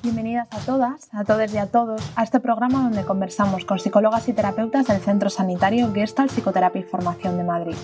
[0.00, 4.28] Bienvenidas a todas, a todos y a todos a este programa donde conversamos con psicólogas
[4.28, 7.76] y terapeutas del Centro Sanitario Gestalt Psicoterapia y Formación de Madrid.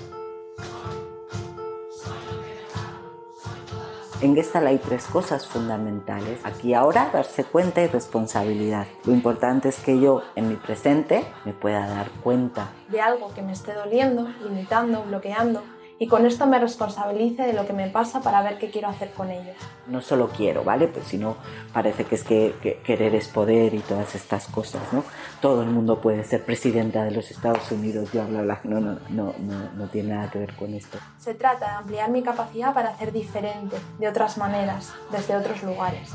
[4.20, 6.38] En Gestalt hay tres cosas fundamentales.
[6.44, 8.86] Aquí ahora, darse cuenta y responsabilidad.
[9.04, 13.42] Lo importante es que yo en mi presente me pueda dar cuenta de algo que
[13.42, 15.62] me esté doliendo, limitando, bloqueando
[15.98, 19.10] y con esto me responsabilice de lo que me pasa para ver qué quiero hacer
[19.12, 19.52] con ello.
[19.86, 20.88] No solo quiero, ¿vale?
[20.88, 21.36] Pues si no,
[21.72, 25.04] parece que es que, querer es poder y todas estas cosas, ¿no?
[25.40, 28.60] Todo el mundo puede ser presidenta de los Estados Unidos, bla, bla, bla.
[28.64, 30.98] No, no, no, no, no tiene nada que ver con esto.
[31.18, 36.10] Se trata de ampliar mi capacidad para hacer diferente, de otras maneras, desde otros lugares.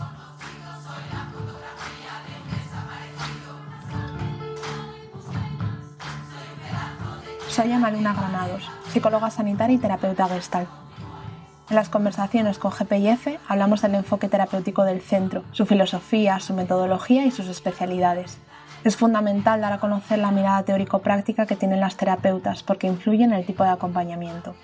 [7.50, 10.68] Soy Ana Luna Granados, psicóloga sanitaria y terapeuta gestal.
[11.70, 17.26] En las conversaciones con GPIF hablamos del enfoque terapéutico del centro, su filosofía, su metodología
[17.26, 18.40] y sus especialidades.
[18.84, 23.34] Es fundamental dar a conocer la mirada teórico-práctica que tienen las terapeutas porque influye en
[23.34, 24.56] el tipo de acompañamiento.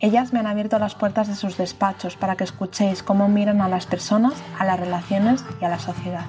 [0.00, 3.68] Ellas me han abierto las puertas de sus despachos para que escuchéis cómo miran a
[3.68, 6.24] las personas, a las relaciones y a la sociedad.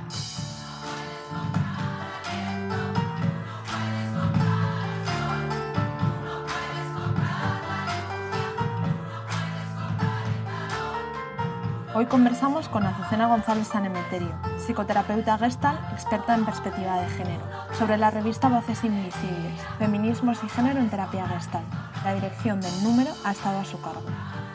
[12.01, 17.43] Hoy conversamos con Azucena González Sanemeterio, psicoterapeuta gestal, experta en perspectiva de género,
[17.77, 21.61] sobre la revista Voces Invisibles, Feminismos y Género en Terapia Gestal.
[22.03, 24.01] La dirección del número ha estado a su cargo.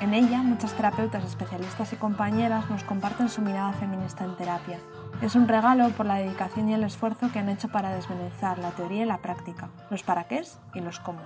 [0.01, 4.81] En ella, muchas terapeutas, especialistas y compañeras nos comparten su mirada feminista en terapia.
[5.23, 8.73] Es un regalo por la dedicación y el esfuerzo que han hecho para desmenuzar la
[8.73, 10.43] teoría y la práctica, los para qué
[10.75, 11.21] y los cómo.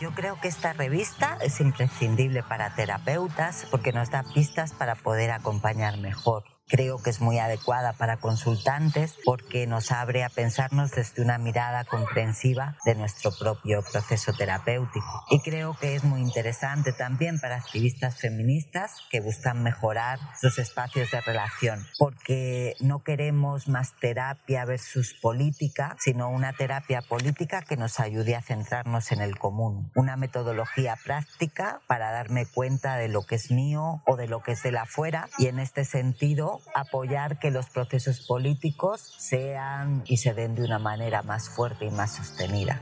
[0.00, 5.32] Yo creo que esta revista es imprescindible para terapeutas porque nos da pistas para poder
[5.32, 11.22] acompañar mejor creo que es muy adecuada para consultantes porque nos abre a pensarnos desde
[11.22, 15.24] una mirada comprensiva de nuestro propio proceso terapéutico.
[15.30, 21.10] Y creo que es muy interesante también para activistas feministas que buscan mejorar sus espacios
[21.10, 28.00] de relación, porque no queremos más terapia versus política, sino una terapia política que nos
[28.00, 33.36] ayude a centrarnos en el común, una metodología práctica para darme cuenta de lo que
[33.36, 37.38] es mío o de lo que es de la afuera y en este sentido apoyar
[37.38, 42.16] que los procesos políticos sean y se den de una manera más fuerte y más
[42.16, 42.80] sostenida.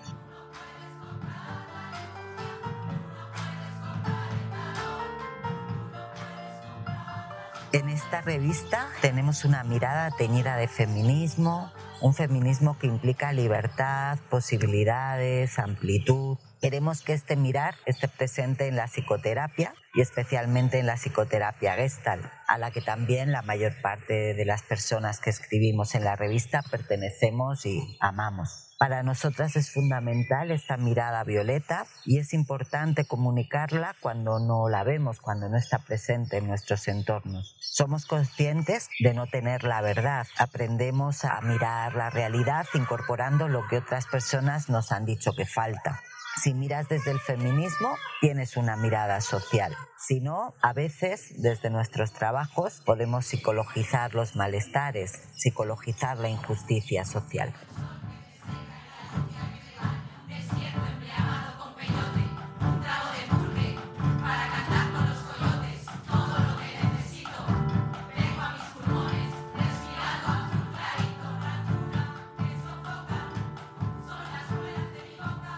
[8.07, 16.39] Esta revista tenemos una mirada teñida de feminismo, un feminismo que implica libertad, posibilidades, amplitud,
[16.63, 22.31] Queremos que este mirar esté presente en la psicoterapia y especialmente en la psicoterapia gestal,
[22.49, 26.63] a la que también la mayor parte de las personas que escribimos en la revista
[26.71, 28.66] pertenecemos y amamos.
[28.79, 35.19] Para nosotras es fundamental esta mirada violeta y es importante comunicarla cuando no la vemos,
[35.21, 37.57] cuando no está presente en nuestros entornos.
[37.59, 43.79] Somos conscientes de no tener la verdad, aprendemos a mirar la realidad incorporando lo que
[43.79, 46.03] otras personas nos han dicho que falta.
[46.43, 49.75] Si miras desde el feminismo, tienes una mirada social.
[49.99, 57.55] Si no, a veces desde nuestros trabajos podemos psicologizar los malestares, psicologizar la injusticia social.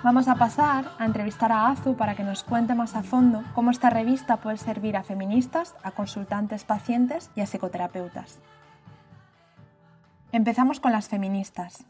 [0.09, 3.71] Vamos a pasar a entrevistar a Azu para que nos cuente más a fondo cómo
[3.71, 8.39] esta revista puede servir a feministas, a consultantes pacientes y a psicoterapeutas.
[10.33, 11.85] Empezamos con las feministas.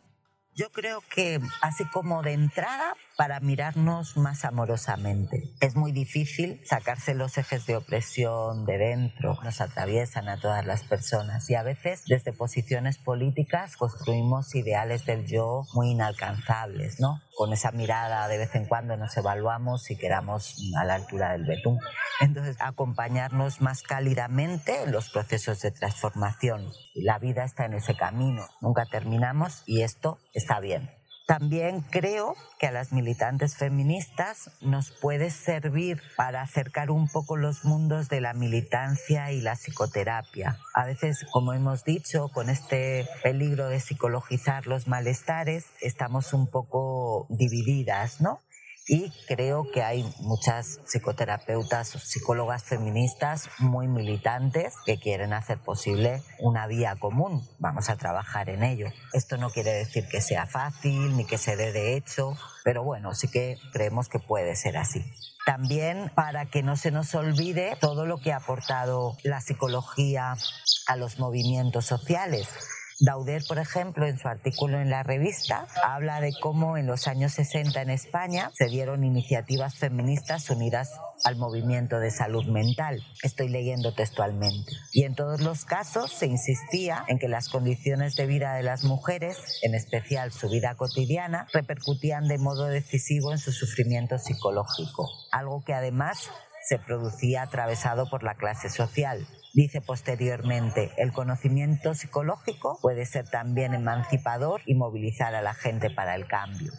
[0.53, 5.53] Yo creo que así como de entrada para mirarnos más amorosamente.
[5.61, 10.83] Es muy difícil sacarse los ejes de opresión de dentro, nos atraviesan a todas las
[10.83, 17.21] personas y a veces desde posiciones políticas construimos ideales del yo muy inalcanzables, ¿no?
[17.39, 21.45] Con esa mirada de vez en cuando nos evaluamos y quedamos a la altura del
[21.45, 21.79] betún.
[22.21, 26.73] Entonces, acompañarnos más cálidamente en los procesos de transformación.
[26.97, 30.98] La vida está en ese camino, nunca terminamos y esto está bien.
[31.29, 37.67] También creo que a las militantes feministas nos puede servir para acercar un poco los
[37.67, 40.57] mundos de la militancia y la psicoterapia.
[40.73, 47.27] A veces, como hemos dicho, con este peligro de psicologizar los malestares, estamos un poco
[47.29, 48.41] divididas, ¿no?
[48.89, 56.23] Y creo que hay muchas psicoterapeutas o psicólogas feministas muy militantes que quieren hacer posible
[56.39, 57.47] una vía común.
[57.59, 58.89] Vamos a trabajar en ello.
[59.13, 63.15] Esto no quiere decir que sea fácil ni que se dé de hecho, pero bueno,
[63.15, 65.05] sí que creemos que puede ser así.
[65.45, 70.35] También para que no se nos olvide todo lo que ha aportado la psicología
[70.87, 72.49] a los movimientos sociales
[73.01, 77.33] Dauder, por ejemplo, en su artículo en la revista, habla de cómo en los años
[77.33, 80.91] 60 en España se dieron iniciativas feministas unidas
[81.25, 83.01] al movimiento de salud mental.
[83.23, 84.73] Estoy leyendo textualmente.
[84.93, 88.83] Y en todos los casos se insistía en que las condiciones de vida de las
[88.83, 95.63] mujeres, en especial su vida cotidiana, repercutían de modo decisivo en su sufrimiento psicológico, algo
[95.65, 96.31] que además
[96.69, 99.27] se producía atravesado por la clase social.
[99.55, 106.15] Dice posteriormente, el conocimiento psicológico puede ser también emancipador y movilizar a la gente para
[106.15, 106.71] el cambio.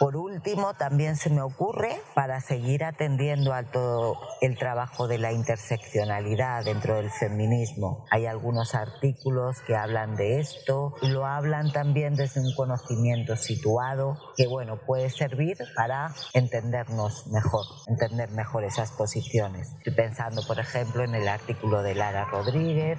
[0.00, 5.30] Por último, también se me ocurre, para seguir atendiendo a todo el trabajo de la
[5.30, 12.40] interseccionalidad dentro del feminismo, hay algunos artículos que hablan de esto lo hablan también desde
[12.40, 19.68] un conocimiento situado que, bueno, puede servir para entendernos mejor, entender mejor esas posiciones.
[19.78, 22.98] Estoy pensando, por ejemplo, en el artículo de Lara Rodríguez,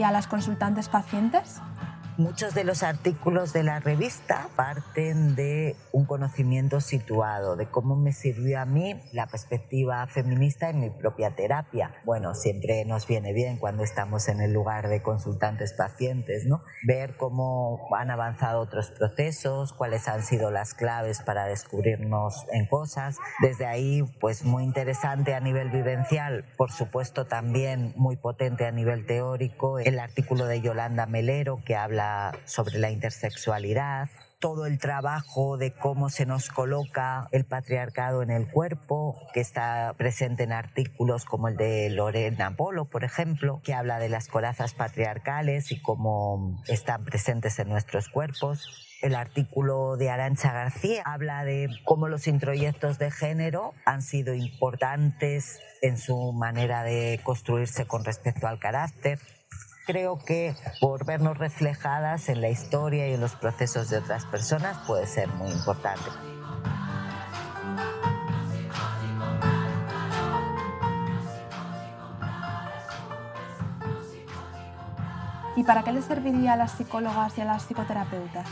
[0.00, 1.60] y a las consultantes pacientes?
[2.20, 8.12] Muchos de los artículos de la revista parten de un conocimiento situado, de cómo me
[8.12, 11.94] sirvió a mí la perspectiva feminista en mi propia terapia.
[12.04, 16.60] Bueno, siempre nos viene bien cuando estamos en el lugar de consultantes pacientes, ¿no?
[16.86, 23.16] Ver cómo han avanzado otros procesos, cuáles han sido las claves para descubrirnos en cosas.
[23.40, 29.06] Desde ahí, pues muy interesante a nivel vivencial, por supuesto también muy potente a nivel
[29.06, 32.09] teórico, el artículo de Yolanda Melero que habla
[32.44, 34.08] sobre la intersexualidad,
[34.40, 39.94] todo el trabajo de cómo se nos coloca el patriarcado en el cuerpo, que está
[39.98, 44.72] presente en artículos como el de Lorena Polo, por ejemplo, que habla de las corazas
[44.72, 48.86] patriarcales y cómo están presentes en nuestros cuerpos.
[49.02, 55.60] El artículo de Arancha García habla de cómo los introyectos de género han sido importantes
[55.82, 59.18] en su manera de construirse con respecto al carácter
[59.86, 64.78] creo que por vernos reflejadas en la historia y en los procesos de otras personas
[64.86, 66.10] puede ser muy importante.
[75.56, 78.46] ¿Y para qué les serviría a las psicólogas y a las psicoterapeutas?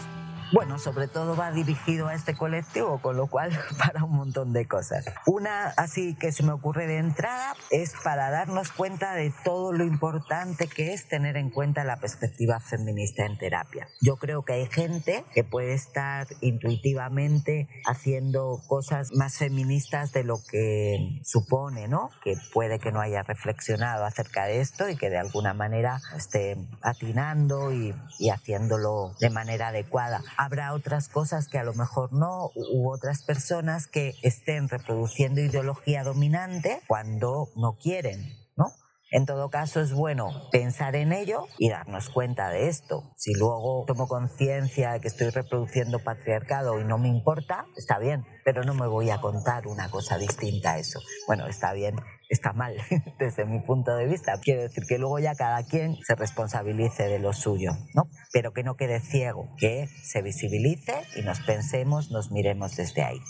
[0.51, 4.67] Bueno, sobre todo va dirigido a este colectivo, con lo cual para un montón de
[4.67, 5.05] cosas.
[5.27, 9.85] Una así que se me ocurre de entrada es para darnos cuenta de todo lo
[9.85, 13.89] importante que es tener en cuenta la perspectiva feminista en terapia.
[14.01, 20.39] Yo creo que hay gente que puede estar intuitivamente haciendo cosas más feministas de lo
[20.51, 22.09] que supone, ¿no?
[22.25, 26.57] Que puede que no haya reflexionado acerca de esto y que de alguna manera esté
[26.81, 32.51] atinando y, y haciéndolo de manera adecuada habrá otras cosas que a lo mejor no,
[32.55, 38.48] u otras personas que estén reproduciendo ideología dominante cuando no quieren.
[39.11, 43.11] En todo caso, es bueno pensar en ello y darnos cuenta de esto.
[43.17, 48.27] Si luego tomo conciencia de que estoy reproduciendo patriarcado y no me importa, está bien,
[48.45, 51.01] pero no me voy a contar una cosa distinta a eso.
[51.27, 51.97] Bueno, está bien,
[52.29, 52.77] está mal
[53.19, 54.39] desde mi punto de vista.
[54.43, 58.11] Quiero decir que luego ya cada quien se responsabilice de lo suyo, ¿no?
[58.33, 63.21] Pero que no quede ciego, que se visibilice y nos pensemos, nos miremos desde ahí.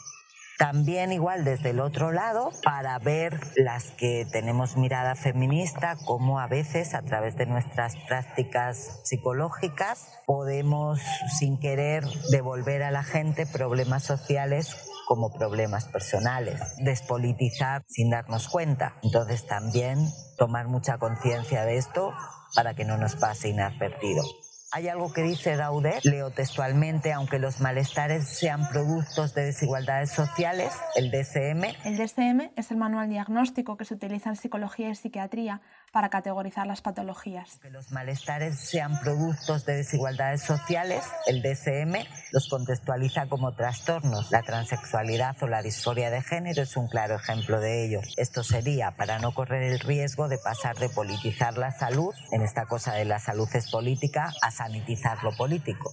[0.58, 6.48] También igual desde el otro lado, para ver las que tenemos mirada feminista, cómo a
[6.48, 10.98] veces a través de nuestras prácticas psicológicas podemos
[11.38, 18.96] sin querer devolver a la gente problemas sociales como problemas personales, despolitizar sin darnos cuenta.
[19.04, 22.12] Entonces también tomar mucha conciencia de esto
[22.56, 24.24] para que no nos pase inadvertido.
[24.70, 30.74] Hay algo que dice Daudet, leo textualmente, aunque los malestares sean productos de desigualdades sociales,
[30.94, 31.64] el DSM.
[31.86, 36.66] El DSM es el manual diagnóstico que se utiliza en psicología y psiquiatría para categorizar
[36.66, 37.58] las patologías.
[37.60, 44.30] Que los malestares sean productos de desigualdades sociales, el DSM los contextualiza como trastornos.
[44.30, 48.00] La transexualidad o la disforia de género es un claro ejemplo de ello.
[48.16, 52.66] Esto sería para no correr el riesgo de pasar de politizar la salud, en esta
[52.66, 55.92] cosa de la salud es política, a sanitizar lo político.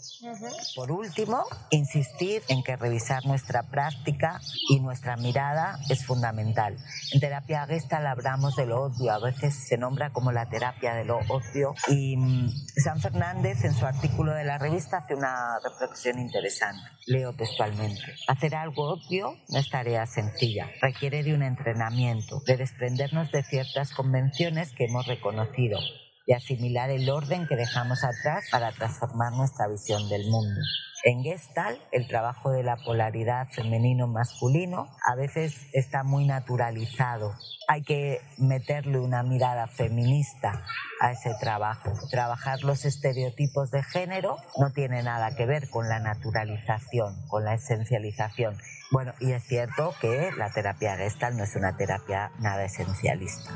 [0.76, 6.78] Por último, insistir en que revisar nuestra práctica y nuestra mirada es fundamental.
[7.14, 11.06] En terapia gestal hablamos de lo obvio, a veces se nombra como la terapia de
[11.06, 12.50] lo obvio y mm,
[12.84, 16.82] San Fernández en su artículo de la revista hace una reflexión interesante.
[17.06, 18.02] Leo textualmente.
[18.28, 23.94] Hacer algo obvio no es tarea sencilla, requiere de un entrenamiento, de desprendernos de ciertas
[23.94, 25.78] convenciones que hemos reconocido
[26.26, 30.62] y asimilar el orden que dejamos atrás para transformar nuestra visión del mundo.
[31.08, 37.32] En Gestalt, el trabajo de la polaridad femenino-masculino a veces está muy naturalizado.
[37.68, 40.64] Hay que meterle una mirada feminista
[41.00, 41.92] a ese trabajo.
[42.10, 47.54] Trabajar los estereotipos de género no tiene nada que ver con la naturalización, con la
[47.54, 48.58] esencialización.
[48.90, 53.52] Bueno, y es cierto que la terapia Gestalt no es una terapia nada esencialista.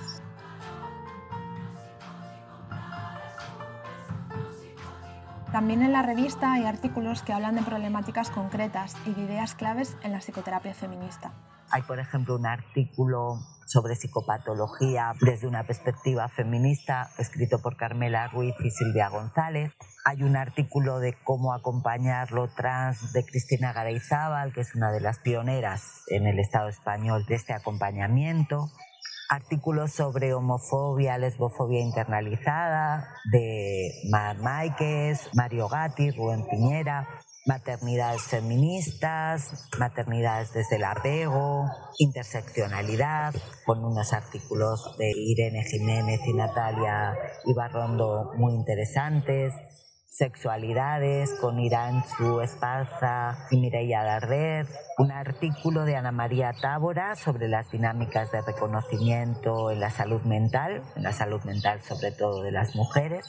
[5.51, 9.97] También en la revista hay artículos que hablan de problemáticas concretas y de ideas claves
[10.03, 11.33] en la psicoterapia feminista.
[11.71, 18.53] Hay, por ejemplo, un artículo sobre psicopatología desde una perspectiva feminista, escrito por Carmela Ruiz
[18.63, 19.73] y Silvia González.
[20.05, 25.01] Hay un artículo de cómo acompañar lo trans de Cristina Garayzábal, que es una de
[25.01, 28.69] las pioneras en el Estado español de este acompañamiento
[29.29, 37.07] artículos sobre homofobia, lesbofobia internalizada de Mar Máiquez, Mario Gatti, Rubén Piñera,
[37.45, 41.65] maternidades feministas, maternidades desde el apego,
[41.99, 43.33] interseccionalidad,
[43.65, 49.53] con unos artículos de Irene Jiménez y Natalia Ibarrondo muy interesantes,
[50.11, 54.65] Sexualidades con Iranchu Esparza y Mireia Darder,
[54.97, 60.81] un artículo de Ana María Tábora sobre las dinámicas de reconocimiento en la salud mental,
[60.95, 63.23] en la salud mental sobre todo de las mujeres.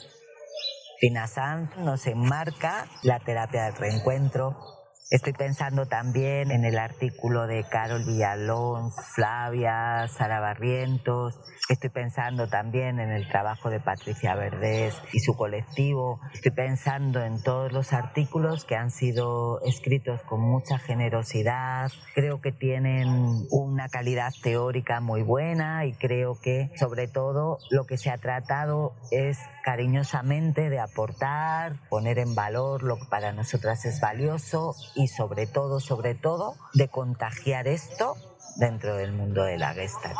[0.99, 4.80] Pina Sanz nos enmarca la terapia del reencuentro.
[5.11, 11.37] Estoy pensando también en el artículo de Carol Villalón, Flavia, Sara Barrientos,
[11.71, 16.19] Estoy pensando también en el trabajo de Patricia Verdés y su colectivo.
[16.33, 21.89] Estoy pensando en todos los artículos que han sido escritos con mucha generosidad.
[22.13, 23.07] Creo que tienen
[23.51, 28.93] una calidad teórica muy buena y creo que sobre todo lo que se ha tratado
[29.09, 34.75] es cariñosamente de aportar, poner en valor lo que para nosotras es valioso
[35.07, 38.15] sobre todo, sobre todo, de contagiar esto
[38.57, 40.17] dentro del mundo de la Gestalt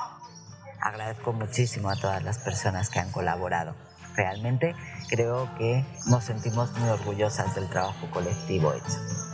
[0.81, 3.75] agradezco muchísimo a todas las personas que han colaborado.
[4.15, 4.75] Realmente
[5.09, 9.30] creo que nos sentimos muy orgullosas del trabajo colectivo hecho.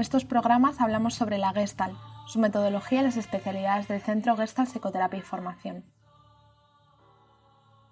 [0.00, 1.94] En estos programas hablamos sobre la Gestalt,
[2.26, 5.84] su metodología y las especialidades del Centro Gestalt Psicoterapia y Formación.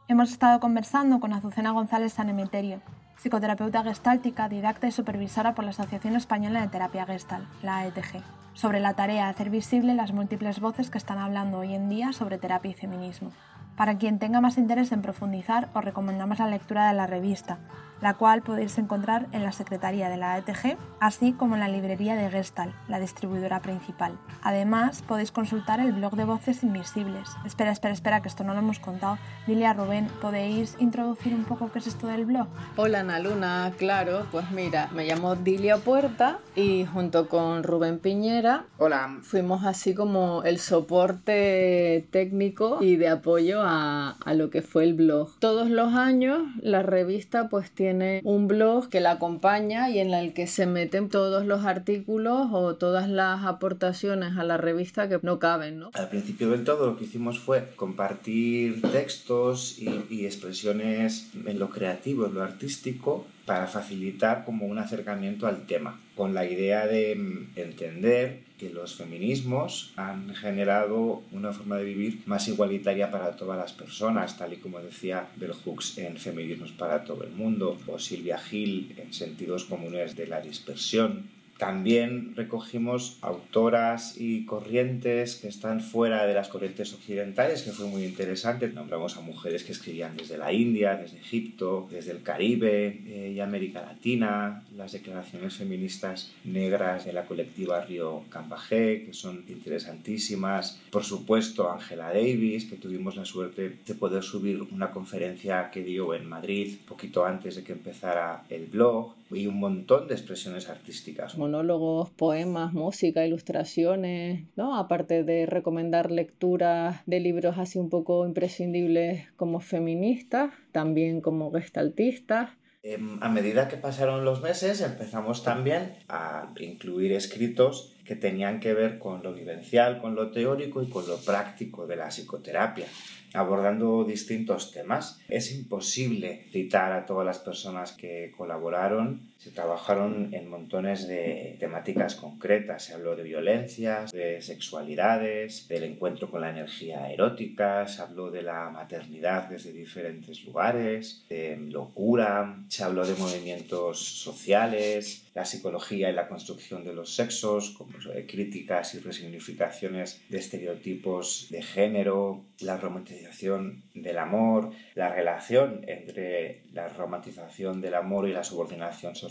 [0.08, 2.80] Hemos estado conversando con Azucena González Sanemeterio,
[3.18, 8.22] psicoterapeuta gestáltica, didacta y supervisora por la Asociación Española de Terapia Gestalt, la AETG,
[8.54, 12.14] sobre la tarea de hacer visible las múltiples voces que están hablando hoy en día
[12.14, 13.32] sobre terapia y feminismo.
[13.76, 17.58] Para quien tenga más interés en profundizar, os recomendamos la lectura de la revista,
[18.00, 22.16] la cual podéis encontrar en la Secretaría de la ETG, así como en la librería
[22.16, 24.18] de Gestal, la distribuidora principal.
[24.42, 27.28] Además, podéis consultar el blog de Voces Invisibles.
[27.44, 29.18] Espera, espera, espera, que esto no lo hemos contado.
[29.46, 32.46] Dile a Rubén, ¿podéis introducir un poco qué es esto del blog?
[32.76, 38.64] Hola Ana Luna, claro, pues mira, me llamo Dilia Puerta y junto con Rubén Piñera,
[38.78, 44.84] hola, fuimos así como el soporte técnico y de apoyo a, a lo que fue
[44.84, 45.38] el blog.
[45.38, 50.12] Todos los años la revista pues tiene tiene un blog que la acompaña y en
[50.12, 55.18] el que se meten todos los artículos o todas las aportaciones a la revista que
[55.22, 55.90] no caben, ¿no?
[55.94, 61.70] Al principio del todo lo que hicimos fue compartir textos y, y expresiones en lo
[61.70, 67.16] creativo, en lo artístico para facilitar como un acercamiento al tema, con la idea de
[67.16, 73.56] mm, entender que los feminismos han generado una forma de vivir más igualitaria para todas
[73.56, 77.98] las personas, tal y como decía Bell Hooks en Feminismos para todo el mundo, o
[77.98, 85.80] Silvia Gil en Sentidos comunes de la dispersión, también recogimos autoras y corrientes que están
[85.80, 88.68] fuera de las corrientes occidentales, que fue muy interesante.
[88.68, 93.40] Nombramos a mujeres que escribían desde la India, desde Egipto, desde el Caribe eh, y
[93.40, 100.80] América Latina, las declaraciones feministas negras de la colectiva Río Cambajé, que son interesantísimas.
[100.90, 106.14] Por supuesto, Angela Davis, que tuvimos la suerte de poder subir una conferencia que dio
[106.14, 111.36] en Madrid poquito antes de que empezara el blog y un montón de expresiones artísticas.
[111.48, 114.76] Monólogos, poemas, música, ilustraciones, ¿no?
[114.76, 122.50] Aparte de recomendar lecturas de libros así un poco imprescindibles como feministas, también como gestaltistas.
[122.82, 128.74] Em, a medida que pasaron los meses empezamos también a incluir escritos que tenían que
[128.74, 132.86] ver con lo vivencial, con lo teórico y con lo práctico de la psicoterapia
[133.34, 135.20] abordando distintos temas.
[135.28, 139.32] Es imposible citar a todas las personas que colaboraron.
[139.38, 142.82] Se trabajaron en montones de temáticas concretas.
[142.82, 148.42] Se habló de violencias, de sexualidades, del encuentro con la energía erótica, se habló de
[148.42, 156.14] la maternidad desde diferentes lugares, de locura, se habló de movimientos sociales, la psicología y
[156.14, 157.92] la construcción de los sexos, como
[158.26, 166.88] críticas y resignificaciones de estereotipos de género, la romantización del amor, la relación entre la
[166.88, 169.27] romantización del amor y la subordinación social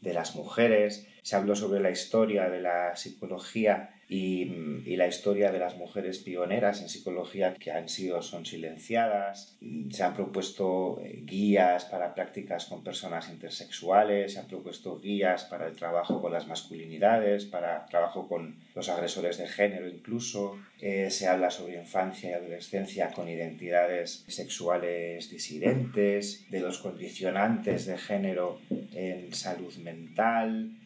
[0.00, 1.06] de las mujeres.
[1.22, 6.82] Se habló sobre la historia de la psicología y, la historia de las mujeres pioneras
[6.82, 9.56] en psicología que han sido son silenciadas.
[9.90, 15.68] Se han propuesto eh, guías para prácticas con personas intersexuales, se han propuesto guías para
[15.68, 20.58] el trabajo con las masculinidades, para trabajo con los agresores de género incluso.
[20.80, 27.96] Eh, se habla sobre infancia y adolescencia con identidades sexuales disidentes, de los condicionantes de
[27.96, 28.58] género
[28.94, 30.76] en salud mental.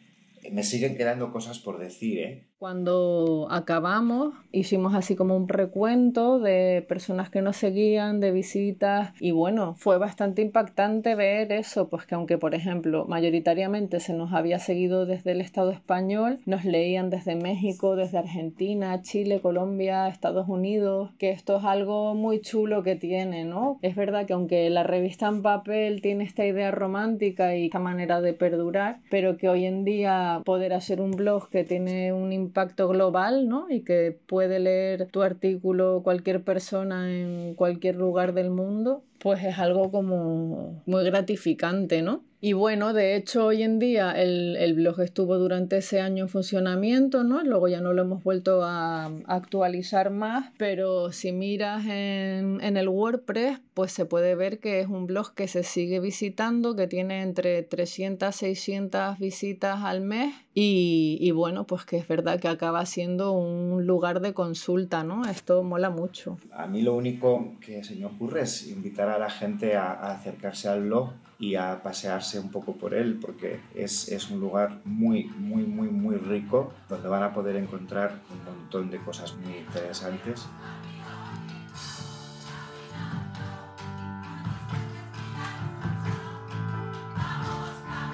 [0.51, 2.47] Me siguen quedando cosas por decir, ¿eh?
[2.65, 9.29] Cuando acabamos, hicimos así como un recuento de personas que nos seguían, de visitas, y
[9.29, 14.57] bueno, fue bastante impactante ver eso, pues que aunque, por ejemplo, mayoritariamente se nos había
[14.57, 21.11] seguido desde el Estado español, nos leían desde México, desde Argentina, Chile, Colombia, Estados Unidos,
[21.19, 23.77] que esto es algo muy chulo que tiene, ¿no?
[23.83, 28.21] Es verdad que aunque la revista en papel tiene esta idea romántica y esta manera
[28.21, 32.54] de perdurar, pero que hoy en día poder hacer un blog que tiene un impacto
[32.63, 33.69] global, ¿no?
[33.69, 39.59] Y que puede leer tu artículo cualquier persona en cualquier lugar del mundo, pues es
[39.59, 42.23] algo como muy gratificante, ¿no?
[42.45, 47.23] Y bueno, de hecho hoy en día el, blog estuvo durante ese año en funcionamiento,
[47.23, 47.43] ¿no?
[47.43, 53.61] Luego ya no lo hemos vuelto a, actualizar más, pero si miras en, el WordPress,
[53.73, 57.63] pues se puede ver que es un blog que se sigue visitando, que tiene entre
[57.63, 63.31] 300, 600 visitas al mes y, y bueno, pues que es verdad que acaba siendo
[63.31, 65.25] un lugar de consulta, ¿no?
[65.25, 66.37] Esto mola mucho.
[66.51, 70.11] A mí lo único que se me ocurre es invitar a la gente a, a
[70.11, 74.79] acercarse al blog y a pasearse un poco por él porque es, es, un lugar
[74.85, 79.57] muy, muy, muy, muy rico donde van a poder encontrar un montón de cosas muy
[79.57, 80.47] interesantes.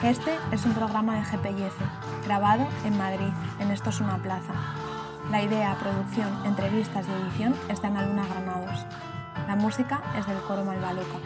[0.04, 1.76] Este es un programa de GPIF,
[2.26, 4.52] grabado en Madrid, en Esto es una plaza.
[5.30, 8.84] La idea, producción, entrevistas y edición están en Luna Granados.
[9.48, 11.20] La música es del coro Malvaluca.